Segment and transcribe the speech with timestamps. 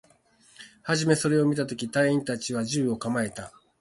[0.81, 3.51] はじめそれを見たとき、隊員達は銃を構えた